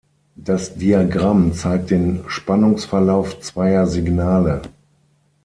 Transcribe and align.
Das 0.35 0.73
Diagramm 0.77 1.53
zeigt 1.53 1.91
den 1.91 2.23
Spannungsverlauf 2.27 3.39
zweier 3.39 3.85
Signale. 3.85 4.63